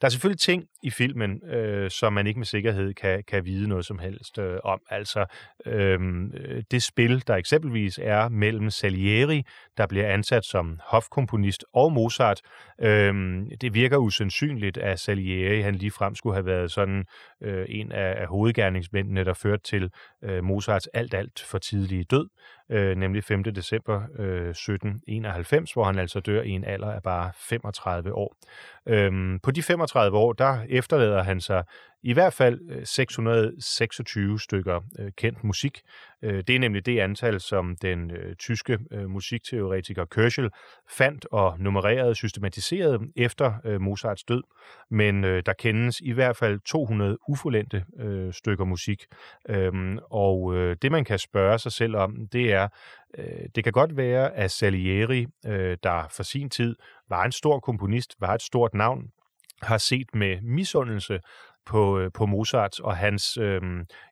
[0.00, 3.68] Der er selvfølgelig ting i filmen, øh, som man ikke med sikkerhed kan, kan vide
[3.68, 4.80] noget som helst øh, om.
[4.90, 5.24] Altså
[5.66, 9.42] øhm, øh, det spil, der eksempelvis er mellem Salieri,
[9.76, 12.40] der bliver ansat som hofkomponist, og Mozart,
[12.80, 13.14] øh,
[13.60, 17.04] det virker usandsynligt, at Salieri han lige frem skulle have været sådan
[17.42, 19.90] øh, en af, af hovedgerningsmændene, der førte til
[20.24, 22.28] øh, Mozarts alt-alt for tidlige død,
[22.70, 23.44] øh, nemlig 5.
[23.44, 28.36] december øh, 1791, hvor han altså dør i en alder af bare 35 år.
[28.88, 31.64] Øhm, på de 35 år, der efterlader han sig
[32.04, 35.80] i hvert fald øh, 626 stykker øh, kendt musik.
[36.22, 38.78] Øh, det er nemlig det antal, som den tyske
[39.08, 40.50] musikteoretiker Kørschel
[40.90, 44.42] fandt og nummererede systematiseret efter Mozarts død.
[44.90, 47.84] Men der kendes i hvert fald 200 ufuldendte
[48.32, 49.04] stykker musik.
[49.48, 52.68] Øhm, og det man kan spørge sig selv om, det er,
[53.54, 55.26] det kan godt være, at Salieri,
[55.82, 56.76] der for sin tid
[57.08, 59.10] var en stor komponist, var et stort navn,
[59.62, 61.20] har set med misundelse
[61.66, 63.60] på, øh, på Mozart og hans, øh,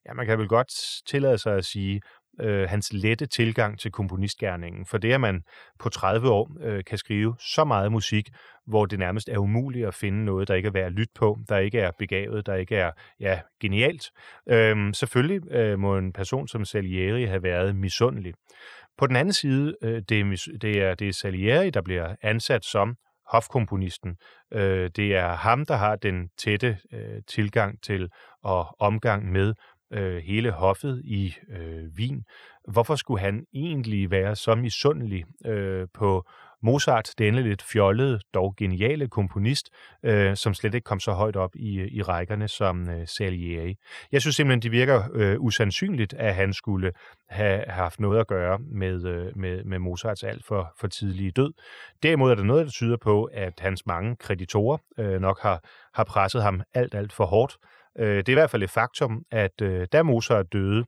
[0.07, 0.73] ja, man kan vel godt
[1.07, 2.01] tillade sig at sige,
[2.41, 4.87] øh, hans lette tilgang til komponistgærningen.
[4.87, 5.43] For det, at man
[5.79, 8.29] på 30 år øh, kan skrive så meget musik,
[8.67, 11.39] hvor det nærmest er umuligt at finde noget, der ikke er værd at lytte på,
[11.49, 12.91] der ikke er begavet, der ikke er
[13.21, 14.11] ja, genialt.
[14.49, 18.35] Øh, selvfølgelig øh, må en person som Salieri have været misundelig.
[18.99, 22.65] På den anden side, øh, det, er, det, er, det er Salieri, der bliver ansat
[22.65, 22.97] som
[23.33, 24.17] hofkomponisten.
[24.53, 28.09] Øh, det er ham, der har den tætte øh, tilgang til
[28.43, 29.55] og omgang med
[29.93, 32.25] øh, hele hoffet i øh, Wien.
[32.69, 36.25] Hvorfor skulle han egentlig være så misundelig øh, på
[36.63, 39.71] Mozart, det lidt fjollede, dog geniale komponist,
[40.03, 43.77] øh, som slet ikke kom så højt op i, øh, i rækkerne som øh, Salieri.
[44.13, 46.93] Jeg synes simpelthen, det virker øh, usandsynligt, at han skulle
[47.29, 51.53] have haft noget at gøre med, øh, med, med Mozarts alt for, for tidlige død.
[52.03, 55.61] Derimod er der noget, der tyder på, at hans mange kreditorer øh, nok har,
[55.95, 57.57] har presset ham alt, alt for hårdt.
[57.99, 60.85] Øh, det er i hvert fald et faktum, at øh, da Mozart døde,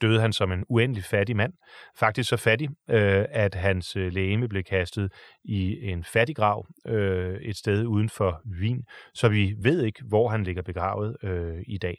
[0.00, 1.52] døde han som en uendelig fattig mand.
[1.96, 5.12] Faktisk så fattig, øh, at hans øh, lægeme blev kastet
[5.44, 8.84] i en fattiggrav øh, et sted uden for Wien,
[9.14, 11.98] så vi ved ikke, hvor han ligger begravet øh, i dag.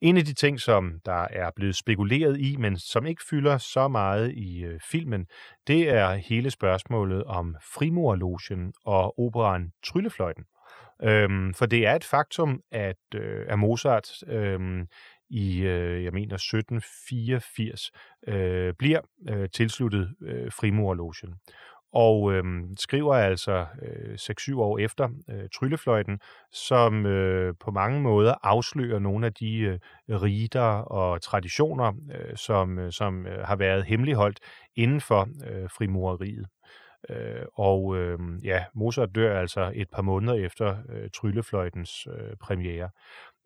[0.00, 3.88] En af de ting, som der er blevet spekuleret i, men som ikke fylder så
[3.88, 5.26] meget i øh, filmen,
[5.66, 10.44] det er hele spørgsmålet om frimurlogen og operan Tryllefløjten.
[11.02, 14.86] Øhm, for det er et faktum, at, øh, at Mozart øhm,
[15.30, 17.90] i, øh, jeg mener, 1784
[18.28, 21.34] øh, bliver øh, tilsluttet øh, frimurlogen
[21.94, 22.44] og øh,
[22.78, 26.20] skriver altså øh, 6-7 år efter øh, Tryllefløjten,
[26.52, 32.78] som øh, på mange måder afslører nogle af de øh, riter og traditioner, øh, som,
[32.78, 34.40] øh, som øh, har været hemmeligholdt
[34.76, 36.46] inden for øh, frimureriet.
[37.10, 42.90] Øh, og øh, ja, Mozart dør altså et par måneder efter øh, Tryllefløjtens øh, premiere.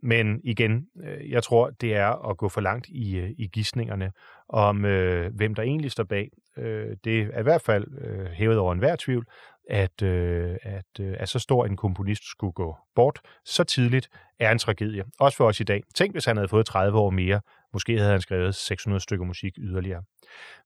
[0.03, 4.13] Men igen, øh, jeg tror, det er at gå for langt i, øh, i gissningerne
[4.49, 6.31] om, øh, hvem der egentlig står bag.
[6.57, 9.27] Øh, det er i hvert fald øh, hævet over enhver tvivl,
[9.71, 14.53] at, øh, at, øh, at så stor en komponist skulle gå bort så tidligt, er
[14.53, 15.05] en tragedie.
[15.21, 15.83] Også for os i dag.
[15.95, 17.41] Tænk, hvis han havde fået 30 år mere.
[17.73, 20.03] Måske havde han skrevet 600 stykker musik yderligere.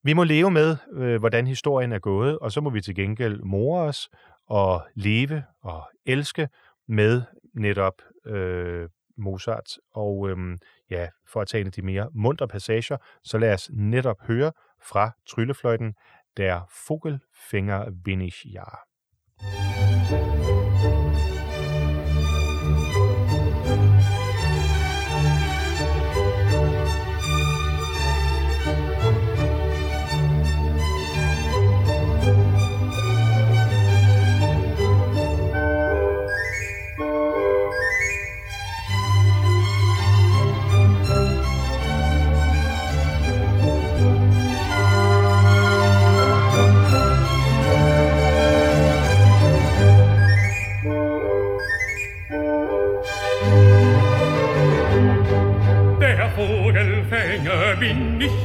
[0.03, 3.41] Vi må leve med, øh, hvordan historien er gået, og så må vi til gengæld
[3.43, 4.09] more os
[4.47, 6.49] og leve og elske
[6.89, 7.23] med
[7.55, 7.95] netop
[8.27, 8.89] øh,
[9.23, 9.79] Mozart.
[9.95, 10.59] Og øhm,
[10.91, 14.53] ja, for at tage en af de mere mundre passager, så lad os netop høre
[14.83, 15.95] fra Tryllefløjten,
[16.37, 18.65] der Vogelfinger bin ich ja.
[19.39, 20.62] bin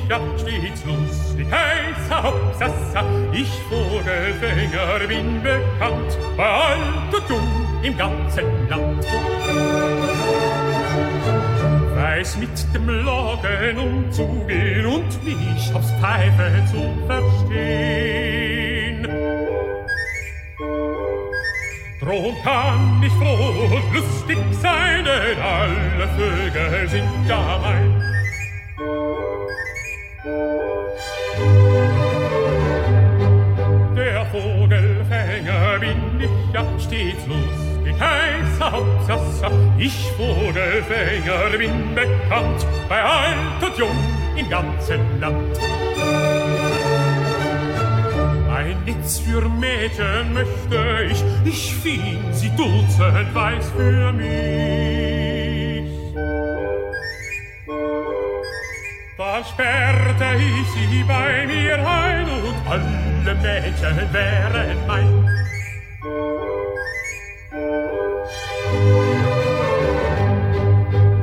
[0.09, 3.03] ja stets lustig, heißer Hopsassa.
[3.33, 9.05] Ich Vogelfänger bin bekannt, bei alt und jung im ganzen Land.
[11.95, 19.07] Weiß mit dem Loggen umzugehen und mich aufs Pfeife zu verstehen.
[21.99, 28.07] Drum kann ich froh und lustig sein, denn alle Vögel sind ja mein.
[34.31, 39.51] Vogelfänger bin ich ja stets lustig, heißer Hauptsasser.
[39.77, 43.97] Ich Vogelfänger bin bekannt, bei alt und jung
[44.35, 45.59] im ganzen Land.
[48.53, 55.16] Ein Netz für Mädchen möchte ich, ich fing sie dutzend weiß für mich.
[59.43, 65.29] Sperrte ich sie bei mir ein und alle Mädchen wären mein.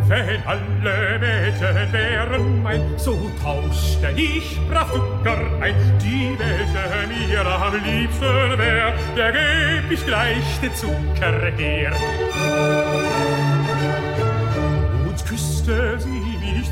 [0.06, 4.92] Wenn alle Mädchen wären mein, so tauschte ich brav
[5.60, 5.74] ein.
[6.00, 11.92] Die, welche mir am liebsten wär, der geb ich gleich den Zucker her.
[15.04, 16.23] Und küsste sie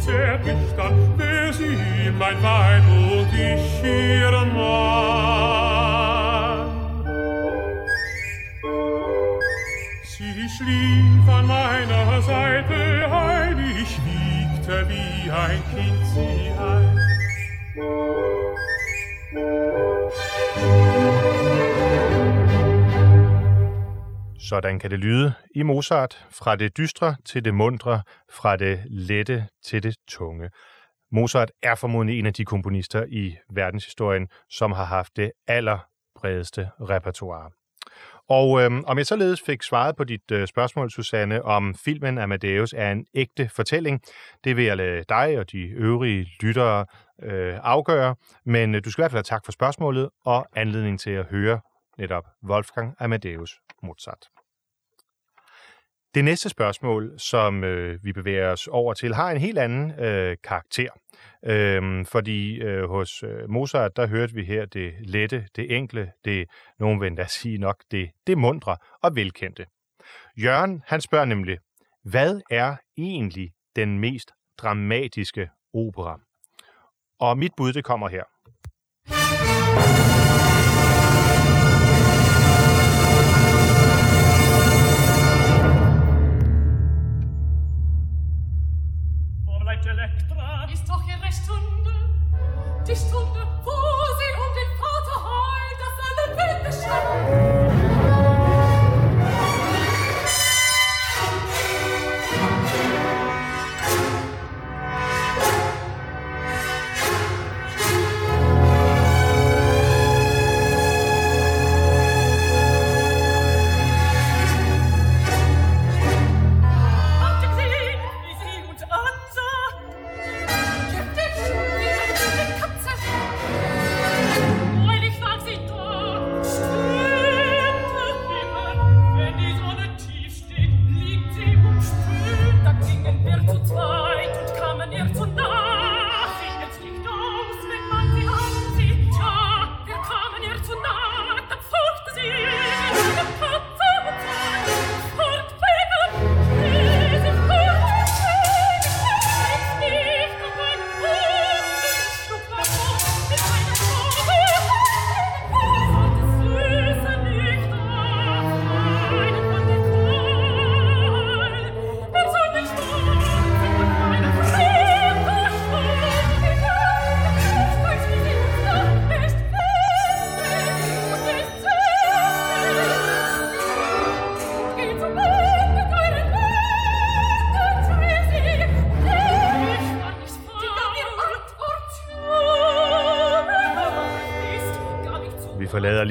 [0.02, 5.92] mich zärtlich dann, wär sie mein Weib und ich ihr Mann.
[10.04, 16.98] Sie schlief an meiner Seite ein, ich wiegte wie ein Kind sie ein.
[24.48, 29.46] Sådan kan det lyde i Mozart, fra det dystre til det mundre, fra det lette
[29.64, 30.50] til det tunge.
[31.12, 37.50] Mozart er formodentlig en af de komponister i verdenshistorien, som har haft det allerbredeste repertoire.
[38.28, 42.74] Og øhm, om jeg således fik svaret på dit øh, spørgsmål, Susanne, om filmen Amadeus
[42.76, 44.00] er en ægte fortælling,
[44.44, 46.86] det vil jeg lade dig og de øvrige lyttere
[47.22, 48.14] øh, afgøre.
[48.44, 51.26] Men øh, du skal i hvert fald have tak for spørgsmålet og anledning til at
[51.26, 51.60] høre
[51.98, 54.28] netop Wolfgang Amadeus Mozart.
[56.14, 60.36] Det næste spørgsmål, som øh, vi bevæger os over til, har en helt anden øh,
[60.44, 60.88] karakter.
[61.44, 66.48] Øhm, fordi øh, hos øh, Mozart, der hørte vi her det lette, det enkle, det,
[66.78, 69.66] nogen vil endda sige nok, det, det mundre og velkendte.
[70.36, 71.58] Jørgen, han spørger nemlig,
[72.04, 76.20] hvad er egentlig den mest dramatiske opera?
[77.18, 78.24] Og mit bud, det kommer her.
[92.84, 93.12] Just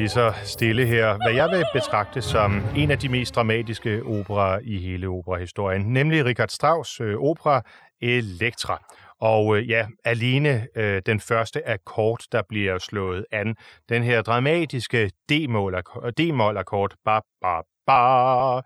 [0.01, 4.59] lige så stille her, hvad jeg vil betragte som en af de mest dramatiske operer
[4.63, 7.61] i hele operahistorien, nemlig Richard Strauss' øh, opera
[8.01, 8.83] Elektra.
[9.19, 13.55] Og øh, ja, alene øh, den første akkord, der bliver slået an,
[13.89, 18.61] den her dramatiske D-mol-akkord, ba, ba, ba,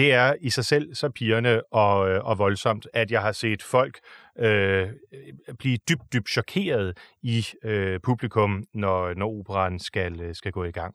[0.00, 3.62] det er i sig selv så pigerne og, øh, og voldsomt, at jeg har set
[3.62, 3.98] folk
[4.38, 4.88] øh,
[5.58, 10.70] blive dybt, dybt chokeret i øh, publikum, når, når operan skal, øh, skal gå i
[10.70, 10.94] gang.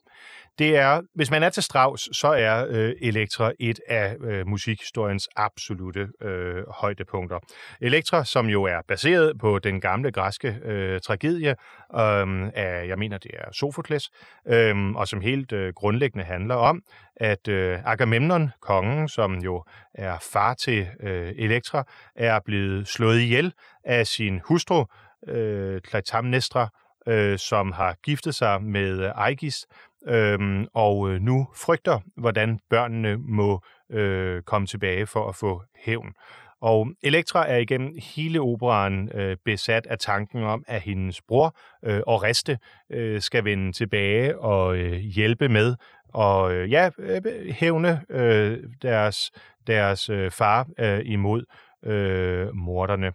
[0.59, 5.29] Det er, hvis man er til Strauss, så er øh, Elektra et af øh, musikhistoriens
[5.35, 7.39] absolute øh, højdepunkter.
[7.81, 13.17] Elektra, som jo er baseret på den gamle græske øh, tragedie øh, af, jeg mener
[13.17, 14.09] det er Sofokles,
[14.47, 16.81] øh, og som helt øh, grundlæggende handler om,
[17.15, 21.83] at øh, Agamemnon, kongen, som jo er far til øh, Elektra,
[22.15, 23.53] er blevet slået ihjel
[23.83, 24.85] af sin hustru,
[25.27, 26.69] øh, Clytemnestra,
[27.07, 29.65] øh, som har giftet sig med øh, Aegis,
[30.07, 36.13] øhm, og øh, nu frygter, hvordan børnene må øh, komme tilbage for at få hævn.
[36.61, 42.01] Og Elektra er igennem hele operaen øh, besat af tanken om, at hendes bror øh,
[42.07, 42.57] Oreste
[42.91, 45.75] øh, skal vende tilbage og øh, hjælpe med
[46.13, 49.31] og øh, ja, øh, hævne øh, deres,
[49.67, 51.43] deres øh, far øh, imod
[51.85, 53.11] øh, morderne.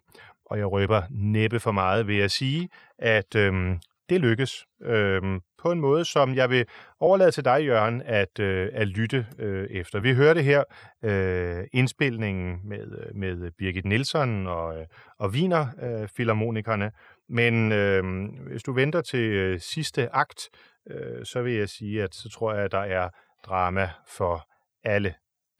[0.46, 2.68] Og jeg røber næppe for meget ved at sige,
[2.98, 3.76] at øh,
[4.08, 5.22] det lykkes øh,
[5.62, 6.66] på en måde, som jeg vil
[7.00, 10.00] overlade til dig, Jørgen, at, øh, at lytte øh, efter.
[10.00, 10.64] Vi hørte her
[11.04, 14.86] øh, indspilningen med, øh, med Birgit Nielsen og, øh,
[15.18, 16.92] og Wiener øh, Philharmonikerne,
[17.28, 18.04] men øh,
[18.50, 20.48] hvis du venter til øh, sidste akt,
[20.90, 23.08] øh, så vil jeg sige, at så tror jeg, at der er
[23.46, 24.48] drama for
[24.84, 25.14] alle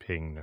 [0.06, 0.40] pengene.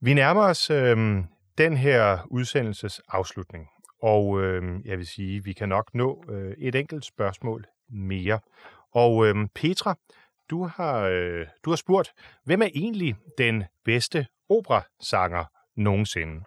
[0.00, 1.24] Vi nærmer os øh,
[1.58, 3.68] den her udsendelses afslutning,
[4.04, 8.40] og øh, jeg vil sige, vi kan nok nå øh, et enkelt spørgsmål mere.
[8.92, 9.94] Og øh, Petra,
[10.50, 12.12] du har, øh, du har spurgt,
[12.44, 15.44] hvem er egentlig den bedste operasanger
[15.76, 16.44] nogensinde?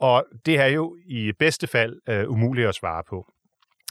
[0.00, 3.32] Og det er jo i bedste fald øh, umuligt at svare på.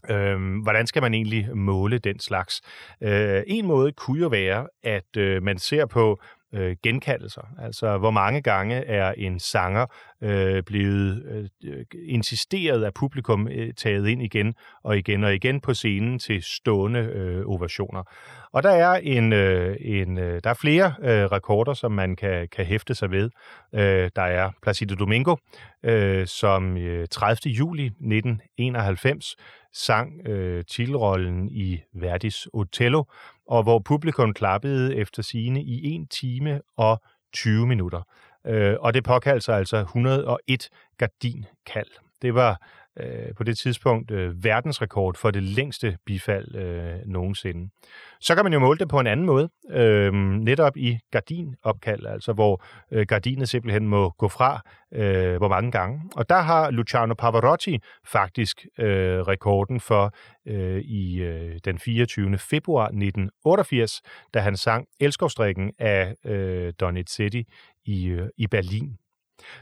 [0.09, 2.61] Øhm, hvordan skal man egentlig måle den slags?
[3.01, 6.19] Øh, en måde kunne jo være, at øh, man ser på,
[6.53, 7.47] øh, genkaldelser.
[7.59, 9.85] Altså, hvor mange gange er en sanger
[10.23, 11.23] øh, blevet
[11.63, 16.43] øh, insisteret af publikum øh, taget ind igen og igen og igen på scenen til
[16.43, 18.03] stående øh, ovationer.
[18.51, 22.47] Og der er en, øh, en øh, der er flere øh, rekorder, som man kan,
[22.51, 23.29] kan hæfte sig ved.
[23.75, 25.35] Øh, der er Placido Domingo,
[25.83, 27.51] øh, som øh, 30.
[27.53, 29.35] juli 1991
[29.73, 33.03] sang øh, titelrollen i Verdis Otello,
[33.47, 37.01] og hvor publikum klappede efter sine i 1 time og
[37.33, 38.01] 20 minutter.
[38.47, 41.87] Øh, og det påkaldte sig altså 101 gardinkald.
[42.21, 42.61] Det var
[42.99, 47.69] øh, på det tidspunkt øh, verdensrekord for det længste bifald øh, nogensinde.
[48.21, 52.33] Så kan man jo måle det på en anden måde, øh, netop i gardinopkald, altså
[52.33, 54.61] hvor øh, gardinet simpelthen må gå fra
[54.93, 56.01] øh, hvor mange gange.
[56.15, 60.13] Og der har Luciano Pavarotti faktisk øh, rekorden for
[60.47, 62.37] øh, i øh, den 24.
[62.37, 64.01] februar 1988,
[64.33, 67.45] da han sang Elskovstrikken af øh, Donizetti
[67.85, 68.97] i, øh, i Berlin.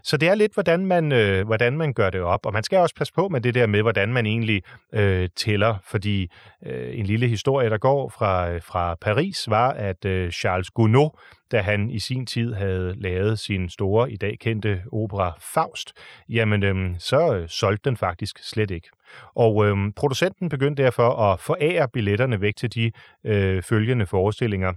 [0.03, 2.45] Så det er lidt, hvordan man, øh, hvordan man gør det op.
[2.45, 4.61] Og man skal også passe på med det der med, hvordan man egentlig
[4.93, 5.75] øh, tæller.
[5.87, 6.31] Fordi
[6.65, 11.09] øh, en lille historie, der går fra, øh, fra Paris, var, at øh, Charles Gounod,
[11.51, 15.93] da han i sin tid havde lavet sin store, i dag kendte opera Faust,
[16.29, 18.89] jamen øh, så øh, solgte den faktisk slet ikke.
[19.35, 22.91] Og øh, producenten begyndte derfor at forære billetterne væk til de
[23.25, 24.73] øh, følgende forestillinger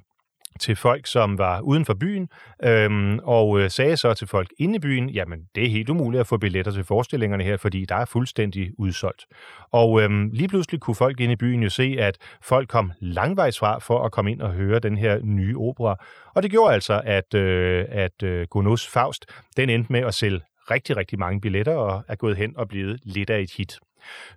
[0.60, 2.28] til folk, som var uden for byen,
[2.64, 6.20] øhm, og øh, sagde så til folk inde i byen, jamen det er helt umuligt
[6.20, 9.26] at få billetter til forestillingerne her, fordi der er fuldstændig udsolgt.
[9.72, 13.58] Og øhm, lige pludselig kunne folk inde i byen jo se, at folk kom langvejs
[13.58, 15.96] fra for at komme ind og høre den her nye opera.
[16.34, 19.26] Og det gjorde altså, at, øh, at øh, Gounod's Faust,
[19.56, 20.40] den endte med at sælge
[20.70, 23.78] rigtig, rigtig mange billetter og er gået hen og blevet lidt af et hit.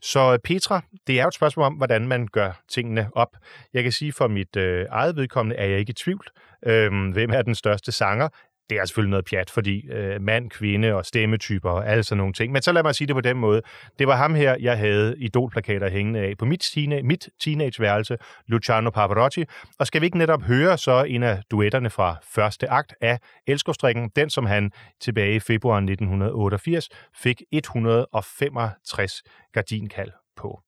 [0.02, 3.38] Så Petra, det er jo et spørgsmål om, hvordan man gør tingene op.
[3.74, 6.26] Jeg kan sige for mit øh, eget vedkommende, er jeg ikke i tvivl.
[6.66, 8.30] Øhm, hvem er den største sanger?
[8.72, 12.34] Det er selvfølgelig noget pjat, fordi øh, mand, kvinde og stemmetyper og alle sådan nogle
[12.34, 12.52] ting.
[12.52, 13.62] Men så lad mig sige det på den måde.
[14.00, 18.18] Det var ham her, jeg havde idolplakater hængende af på mit, teen- mit teenageværelse,
[18.48, 19.46] Luciano Pavarotti.
[19.80, 24.10] Og skal vi ikke netop høre så en af duetterne fra første akt af Elskovstrikken,
[24.16, 30.62] den som han tilbage i februar 1988 fik 165 gardinkald på.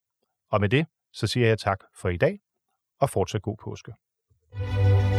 [0.51, 2.39] Og med det, så siger jeg tak for i dag,
[3.01, 3.91] og fortsat god påske.
[4.59, 5.12] Voglio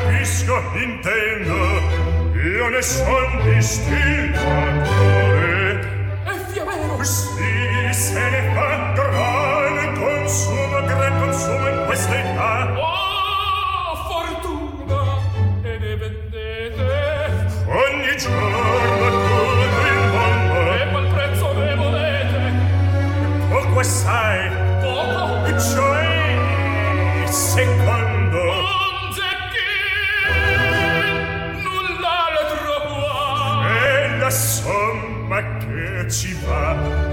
[0.00, 1.54] capisco intendo
[2.32, 4.38] io ne son distillatore
[6.24, 12.72] e fiamero sì se ne fa gran consumo gran consumo in questa età.
[12.78, 15.18] Oh fortuna
[15.62, 16.88] e ne vendete.
[17.66, 20.72] Ogni giorno tutto il mondo.
[20.72, 22.38] E qual prezzo ne volete?
[23.50, 24.50] Poco assai.
[24.80, 25.44] Poco?
[25.46, 26.38] E cioè
[27.26, 28.19] secondo
[34.30, 37.09] somma che ci va.